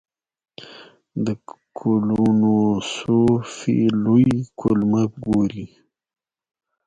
[1.25, 1.27] د
[1.77, 5.65] کولونوسکوپي لوی کولمه ګوري.